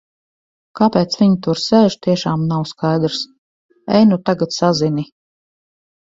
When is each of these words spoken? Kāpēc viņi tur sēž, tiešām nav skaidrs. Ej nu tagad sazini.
Kāpēc 0.77 1.17
viņi 1.17 1.35
tur 1.47 1.59
sēž, 1.63 1.97
tiešām 2.07 2.45
nav 2.51 2.65
skaidrs. 2.69 3.19
Ej 3.99 4.07
nu 4.13 4.17
tagad 4.31 4.55
sazini. 4.57 5.05